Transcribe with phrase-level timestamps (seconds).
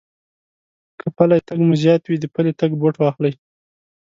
[0.99, 3.33] که پٔلی تگ مو زيات وي، د پلي تگ بوټ واخلئ.